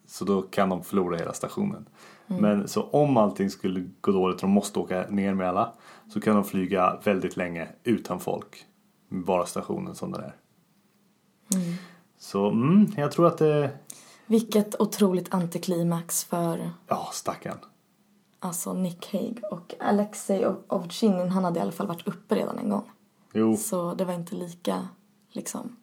Så 0.07 0.25
då 0.25 0.43
kan 0.43 0.69
de 0.69 0.83
förlora 0.85 1.17
hela 1.17 1.33
stationen. 1.33 1.89
Men 2.27 2.69
så 2.69 2.83
om 2.83 3.17
allting 3.17 3.51
skulle 3.51 3.89
gå 4.01 4.13
dåligt 4.13 4.35
och 4.37 4.41
de 4.41 4.51
måste 4.51 4.79
åka 4.79 5.07
ner 5.09 5.35
med 5.35 5.49
alla 5.49 5.73
så 6.09 6.21
kan 6.21 6.35
de 6.35 6.45
flyga 6.45 7.01
väldigt 7.05 7.37
länge 7.37 7.69
utan 7.85 8.21
folk. 8.21 8.65
Bara 9.09 9.47
stationen 9.47 9.95
som 9.95 10.13
den 10.13 10.21
är. 10.21 10.35
Så 12.19 12.49
mm, 12.51 12.87
jag 12.97 13.13
tror 13.13 13.27
att 13.27 13.39
det... 13.39 13.71
Vilket 14.27 14.81
otroligt 14.81 15.35
antiklimax 15.35 16.25
för 16.25 16.71
Ja, 16.89 17.09
stackarn. 17.13 17.59
alltså 18.39 18.73
Nick 18.73 19.13
Hague 19.13 19.43
och 19.51 19.75
Alexei 19.81 20.47
Ovchinin. 20.69 21.29
Han 21.29 21.45
hade 21.45 21.59
i 21.59 21.63
alla 21.63 21.73
fall 21.73 21.87
varit 21.87 22.07
uppe 22.07 22.35
redan 22.35 22.59
en 22.59 22.69
gång. 22.69 22.91
Jo. 23.33 23.57
Så 23.57 23.95
det 23.95 24.05
var 24.05 24.15
inte 24.15 24.35
lika 24.35 24.89
liksom. 25.31 25.77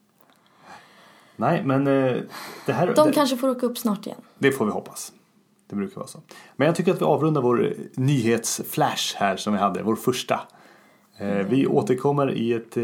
Nej, 1.40 1.64
men 1.64 1.88
eh, 1.88 2.22
det 2.66 2.74
här... 2.74 2.94
De 2.94 3.08
det, 3.08 3.14
kanske 3.14 3.38
får 3.38 3.50
åka 3.50 3.66
upp 3.66 3.78
snart 3.78 4.06
igen. 4.06 4.22
det 4.38 4.52
får 4.52 4.66
vi 4.66 4.72
hoppas. 4.72 5.14
Det 5.68 5.76
brukar 5.76 5.96
vara 5.96 6.08
så. 6.08 6.20
Men 6.56 6.66
jag 6.66 6.76
tycker 6.76 6.92
att 6.92 7.02
vi 7.02 7.06
avrundar 7.06 7.42
vår 7.42 7.66
eh, 7.66 7.72
nyhetsflash 7.94 9.16
här 9.18 9.38
som 9.38 9.54
vi 9.54 9.60
hade, 9.60 9.84
vår 9.84 9.96
första. 9.96 10.42
Eh, 11.18 11.38
vi 11.38 11.68
återkommer 11.68 12.32
i 12.32 12.54
ett 12.54 12.78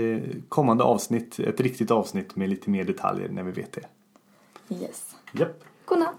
kommande 0.50 0.84
avsnitt, 0.84 1.40
ett 1.40 1.60
riktigt 1.60 1.92
avsnitt 1.92 2.36
med 2.36 2.50
lite 2.50 2.70
mer 2.70 2.84
detaljer 2.84 3.30
när 3.30 3.44
vi 3.44 3.52
vet 3.52 3.72
det. 3.72 3.86
Yes. 4.76 5.16
Japp. 5.32 5.64
Godnatt. 5.86 6.16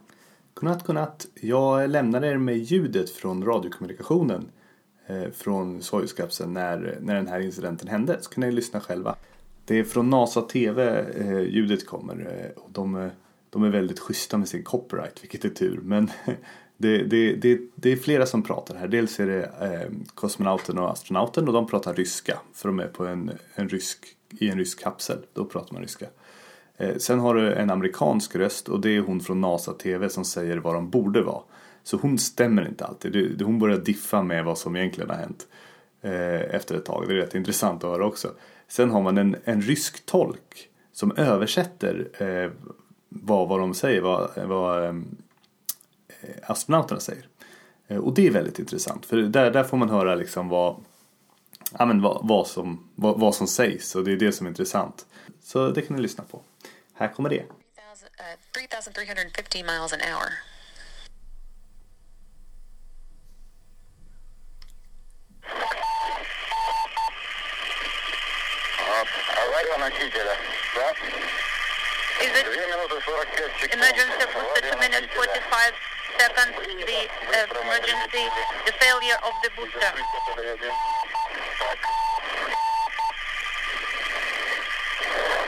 Godnatt, 0.54 0.86
godnatt. 0.86 1.26
Jag 1.34 1.90
lämnar 1.90 2.24
er 2.24 2.36
med 2.36 2.58
ljudet 2.58 3.10
från 3.10 3.44
radiokommunikationen 3.44 4.48
från 5.34 5.82
Soyuz-kapseln 5.82 6.52
när, 6.52 6.98
när 7.00 7.14
den 7.14 7.26
här 7.26 7.40
incidenten 7.40 7.88
hände. 7.88 8.18
Så 8.20 8.30
kan 8.30 8.40
ni 8.40 8.52
lyssna 8.52 8.80
själva. 8.80 9.16
Det 9.66 9.78
är 9.78 9.84
från 9.84 10.10
NASA 10.10 10.42
TV 10.42 11.04
eh, 11.18 11.40
ljudet 11.40 11.86
kommer 11.86 12.14
eh, 12.54 12.62
och 12.62 12.70
de, 12.72 12.94
eh, 12.96 13.08
de 13.50 13.62
är 13.64 13.70
väldigt 13.70 13.98
schyssta 14.00 14.38
med 14.38 14.48
sin 14.48 14.62
copyright, 14.64 15.22
vilket 15.22 15.44
är 15.44 15.48
tur. 15.48 15.80
Men 15.82 16.10
det, 16.76 16.98
det, 17.02 17.34
det, 17.34 17.60
det 17.74 17.92
är 17.92 17.96
flera 17.96 18.26
som 18.26 18.42
pratar 18.42 18.74
här. 18.74 18.88
Dels 18.88 19.20
är 19.20 19.26
det 19.26 19.42
eh, 19.44 19.90
kosmonauten 20.14 20.78
och 20.78 20.90
astronauten 20.90 21.46
och 21.48 21.52
de 21.54 21.66
pratar 21.66 21.94
ryska 21.94 22.38
för 22.54 22.68
de 22.68 22.80
är 22.80 22.88
på 22.88 23.06
en, 23.06 23.30
en 23.54 23.68
rysk, 23.68 24.06
i 24.30 24.48
en 24.48 24.58
rysk 24.58 24.80
kapsel. 24.82 25.18
Då 25.32 25.44
pratar 25.44 25.72
man 25.72 25.82
ryska. 25.82 26.06
Eh, 26.76 26.96
Sen 26.96 27.18
har 27.20 27.34
du 27.34 27.52
en 27.54 27.70
amerikansk 27.70 28.36
röst 28.36 28.68
och 28.68 28.80
det 28.80 28.90
är 28.96 29.00
hon 29.00 29.20
från 29.20 29.40
NASA 29.40 29.72
TV 29.72 30.08
som 30.08 30.24
säger 30.24 30.56
vad 30.56 30.74
de 30.74 30.90
borde 30.90 31.22
vara. 31.22 31.42
Så 31.82 31.96
hon 31.96 32.18
stämmer 32.18 32.68
inte 32.68 32.84
alltid. 32.84 33.12
Det- 33.12 33.28
det- 33.28 33.44
Hon 33.44 33.58
börjar 33.58 33.78
diffa 33.78 34.22
med 34.22 34.44
vad 34.44 34.58
som 34.58 34.76
egentligen 34.76 35.10
har 35.10 35.16
hänt 35.16 35.46
eh, 36.02 36.54
efter 36.54 36.74
ett 36.76 36.84
tag. 36.84 37.04
Det 37.08 37.14
är 37.14 37.16
rätt 37.16 37.34
intressant 37.34 37.84
att 37.84 37.90
höra 37.90 38.06
också. 38.06 38.28
Sen 38.68 38.90
har 38.90 39.02
man 39.02 39.18
en, 39.18 39.36
en 39.44 39.62
rysk 39.62 40.06
tolk 40.06 40.68
som 40.92 41.16
översätter 41.16 42.08
eh, 42.18 42.50
vad, 43.08 43.48
vad 43.48 43.60
de 43.60 43.74
säger, 43.74 44.00
vad, 44.00 44.30
vad 44.36 44.84
eh, 44.84 44.94
astronauterna 46.42 47.00
säger. 47.00 47.28
Eh, 47.88 47.98
och 47.98 48.14
det 48.14 48.26
är 48.26 48.30
väldigt 48.30 48.58
intressant 48.58 49.06
för 49.06 49.16
där, 49.16 49.50
där 49.50 49.64
får 49.64 49.76
man 49.76 49.90
höra 49.90 50.14
liksom 50.14 50.48
vad, 50.48 50.84
ja, 51.78 51.86
men 51.86 52.02
vad, 52.02 52.28
vad, 52.28 52.46
som, 52.46 52.90
vad, 52.94 53.20
vad 53.20 53.34
som 53.34 53.46
sägs 53.46 53.94
och 53.94 54.04
det 54.04 54.12
är 54.12 54.16
det 54.16 54.32
som 54.32 54.46
är 54.46 54.50
intressant. 54.50 55.06
Så 55.42 55.68
det 55.68 55.82
kan 55.82 55.96
ni 55.96 56.02
lyssna 56.02 56.24
på. 56.24 56.40
Här 56.94 57.08
kommer 57.08 57.28
det. 57.28 57.44
3000, 58.54 58.88
uh, 58.88 58.94
3,350 58.94 59.62
miles 59.62 59.92
an 59.92 60.00
hour. 60.00 60.55
Авария 69.85 69.85
носителя. 69.85 70.37
Да. 70.75 70.91
Is 72.21 72.31
it 72.35 72.45
2 72.45 72.67
минуты 72.67 72.99
45 73.01 73.51
секунд. 73.59 73.73
emergency 73.73 74.25
booster 74.33 74.61
2 74.61 74.71
Авария 74.71 74.75
minutes 74.77 75.15
носителя. 75.15 75.41
45 75.51 75.75
seconds? 76.17 76.55
The 76.61 77.09
uh, 77.29 77.61
emergency, 77.61 78.23
the 78.65 78.71
failure 78.73 79.19
of 79.23 79.33
the 79.43 79.49
booster. 79.55 79.79
Так. 79.79 79.95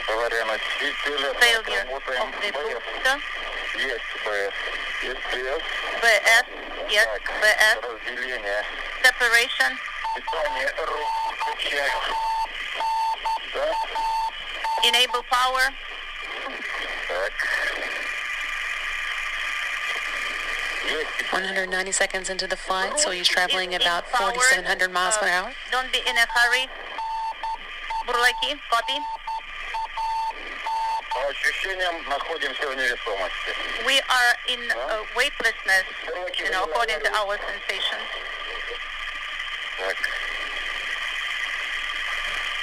Авария 0.10 0.46
носителя. 0.46 1.34
Так, 1.34 1.42
Failure 1.42 1.84
Работаем. 1.86 2.22
of 2.22 2.42
the 2.42 2.52
БС. 2.52 2.58
booster. 2.64 3.22
Есть 3.76 4.10
БС. 4.24 4.54
Есть 5.02 5.26
БС. 5.32 5.64
BS, 6.02 6.46
yes, 6.90 7.06
Так, 7.06 7.24
BS. 7.42 7.82
разделение. 7.82 8.64
Separation, 9.04 9.78
Питание 10.16 10.74
рук. 10.86 11.10
Включай. 11.40 11.92
Да. 13.54 13.74
enable 14.84 15.24
power, 15.30 15.74
Так. 17.08 17.34
Есть 20.86 21.32
190 21.32 21.92
seconds 21.92 22.30
into 22.30 22.46
the 22.48 22.58
flight, 22.58 23.00
so 23.00 23.12
he's 23.12 23.30
Oh, 23.30 23.34
traveling 23.34 23.72
is 23.74 23.80
in 23.80 23.82
about 23.88 24.10
power. 24.12 24.32
4,700 24.34 24.92
miles 24.92 25.18
per 25.18 25.28
Uh, 25.28 25.32
hour. 25.32 25.54
Don't 25.72 25.92
be 25.92 26.00
in 26.06 26.16
a 26.18 26.26
hurry. 26.36 26.68
Бурлаки, 28.06 28.60
copy. 28.70 29.00
По 31.14 31.20
ощущениям 31.30 32.04
находимся 32.10 32.68
в 32.68 32.76
невесомости. 32.76 33.52
We 33.86 34.02
are 34.02 34.34
in 34.48 34.60
uh, 34.72 35.04
weightlessness, 35.16 35.86
you 36.40 36.50
know, 36.52 36.64
according 36.66 37.00
to 37.00 37.10
our 37.16 37.38
sensations. 37.38 38.08
Так. 39.78 39.98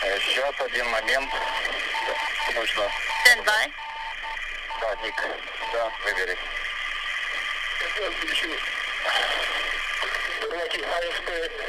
Э, 0.05 0.19
Сейчас 0.19 0.53
один 0.59 0.87
момент. 0.89 1.31
Нужно. 2.53 2.83
Stand 3.25 3.43
by. 3.43 3.71
Да, 4.81 4.95
Ник. 5.01 5.15
Да, 5.73 5.91
выбери. 6.03 6.37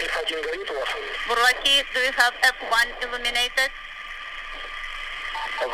F1 0.03 0.43
горит 0.43 0.71
у 0.71 0.75
вас? 0.75 0.89
Бурлаки, 1.29 1.85
do 1.95 2.01
you 2.01 2.13
have 2.13 2.35
F1 2.43 3.05
illuminated? 3.05 3.71
1142-17, 5.57 5.65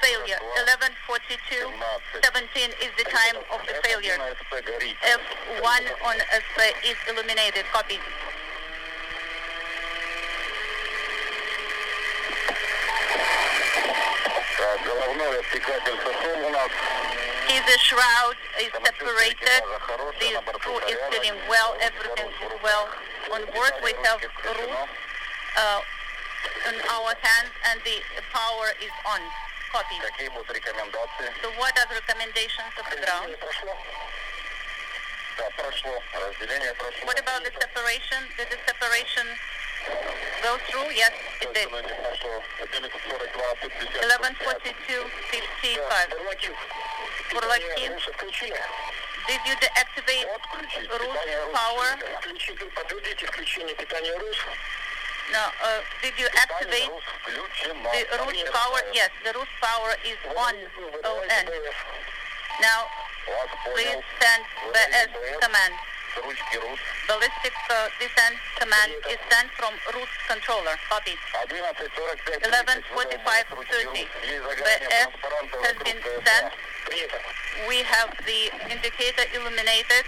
failure. 0.00 0.38
Eleven 0.62 0.94
forty 1.06 1.36
two 1.50 1.66
seventeen 2.22 2.70
is 2.78 2.90
the 2.96 3.04
time 3.10 3.36
of 3.52 3.60
the 3.66 3.74
failure. 3.82 4.14
F1 4.14 5.82
on 6.06 6.16
F 6.32 6.42
uh, 6.58 6.62
is 6.86 6.96
illuminated. 7.10 7.64
Copy. 7.72 7.98
Is 17.50 17.62
the 17.66 17.78
shroud 17.78 18.36
is 18.60 18.70
separated. 18.84 19.62
The 20.46 20.58
crew 20.60 20.78
is 20.88 20.96
feeling 21.10 21.34
well. 21.48 21.74
Everything 21.80 22.28
is 22.28 22.52
well 22.62 22.88
on 23.32 23.44
board. 23.46 23.72
We 23.82 23.92
have 24.04 24.20
rules. 24.44 25.09
in 26.69 26.75
our 26.89 27.13
hands 27.21 27.51
and 27.71 27.79
the 27.85 28.01
power 28.33 28.73
is 28.81 28.91
on. 29.05 29.21
Copy. 29.71 29.95
Какие 29.99 30.29
будут 30.29 30.51
рекомендации? 30.51 31.31
So 31.41 31.49
what 31.59 31.77
are 31.77 31.85
the 31.89 31.95
recommendations 31.95 32.73
of 32.79 32.85
the 32.89 32.97
ground? 33.03 33.35
прошло. 33.39 33.77
Да, 35.37 35.49
прошло. 35.57 36.01
Разделение 36.13 36.73
прошло. 36.75 37.05
What 37.05 37.19
about 37.19 37.43
the 37.43 37.51
separation? 37.59 38.27
Did 38.37 38.49
the 38.51 38.57
separation 38.65 39.27
go 40.41 40.57
through? 40.69 40.91
Yes, 40.95 41.11
it 41.41 41.53
did. 41.53 41.69
Прошло. 41.69 42.43
11.42, 42.61 43.55
50. 43.59 43.87
11:42:55. 44.01 46.09
Бурлаки, 47.31 47.89
did 49.27 49.41
you 49.45 49.55
deactivate 49.57 50.27
Ruth 51.01 51.17
power? 51.53 51.97
Подведите 52.75 53.25
включение 53.25 53.75
питания 53.75 54.15
РУС. 54.17 54.37
Now, 55.32 55.52
uh, 55.62 55.78
did 56.02 56.18
you 56.18 56.26
activate 56.34 56.90
the 56.90 58.18
root 58.18 58.34
power? 58.50 58.82
Yes, 58.92 59.10
the 59.24 59.32
root 59.32 59.46
power 59.62 59.94
is 60.02 60.18
on, 60.34 60.54
O-N. 61.04 61.46
Now, 62.60 62.86
please 63.72 64.02
send 64.18 64.42
the 64.74 64.82
S 64.90 65.06
command. 65.40 65.74
Ballistic 67.06 67.54
uh, 67.70 67.86
descent 68.02 68.34
command 68.58 68.90
is 69.06 69.22
sent 69.30 69.46
from 69.54 69.70
root 69.94 70.10
controller. 70.26 70.74
Copy. 70.90 71.14
11.45.30. 71.46 74.10
The 74.58 74.74
S 74.90 75.14
has 75.62 75.78
been 75.86 76.02
sent. 76.26 76.50
We 77.68 77.84
have 77.86 78.10
the 78.26 78.50
indicator 78.70 79.24
illuminated. 79.34 80.04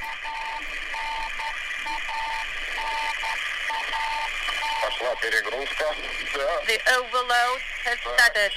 The 5.03 6.79
overload 6.95 7.61
has 7.85 7.99
started. 7.99 8.53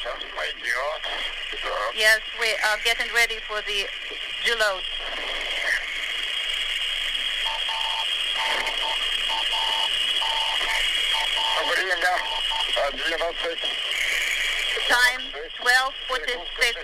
Yes, 1.98 2.20
we 2.40 2.54
are 2.70 2.78
getting 2.86 3.10
ready 3.16 3.38
for 3.48 3.62
the 3.66 3.88
deload. 4.46 4.84
Time 14.88 15.22
12.46. 15.62 16.78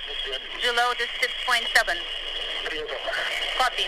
Deload 0.61 0.97
is 1.01 1.11
6.7. 1.21 2.01
Copy. 3.57 3.85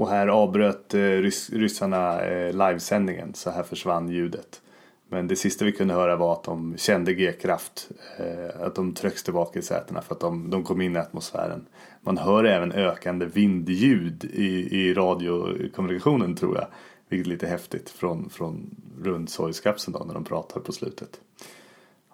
Och 0.00 0.08
här 0.08 0.26
avbröt 0.26 0.94
eh, 0.94 0.98
rys 1.00 1.50
ryssarna 1.50 2.20
eh, 2.20 2.52
livesändningen 2.52 3.34
så 3.34 3.50
här 3.50 3.62
försvann 3.62 4.08
ljudet. 4.08 4.62
Men 5.08 5.26
det 5.26 5.36
sista 5.36 5.64
vi 5.64 5.72
kunde 5.72 5.94
höra 5.94 6.16
var 6.16 6.32
att 6.32 6.44
de 6.44 6.76
kände 6.76 7.14
G-kraft. 7.14 7.88
Eh, 8.18 8.66
att 8.66 8.74
de 8.74 8.94
trycks 8.94 9.22
tillbaka 9.22 9.58
i 9.58 9.62
sätena 9.62 10.02
för 10.02 10.14
att 10.14 10.20
de, 10.20 10.50
de 10.50 10.64
kom 10.64 10.80
in 10.80 10.96
i 10.96 10.98
atmosfären. 10.98 11.66
Man 12.00 12.18
hör 12.18 12.44
även 12.44 12.72
ökande 12.72 13.26
vindljud 13.26 14.24
i, 14.24 14.78
i 14.80 14.94
radiokommunikationen 14.94 16.36
tror 16.36 16.56
jag. 16.56 16.66
Vilket 17.08 17.26
är 17.26 17.30
lite 17.30 17.46
häftigt 17.46 17.90
från, 17.90 18.30
från 18.30 18.76
runt 19.02 19.30
Soyuz-kapseln 19.30 19.92
då 19.92 20.04
när 20.04 20.14
de 20.14 20.24
pratar 20.24 20.60
på 20.60 20.72
slutet. 20.72 21.20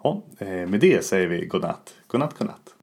Ja, 0.03 0.23
med 0.39 0.79
det 0.79 1.05
säger 1.05 1.27
vi 1.27 1.45
godnatt. 1.45 1.93
Godnatt, 2.07 2.37
godnatt. 2.37 2.76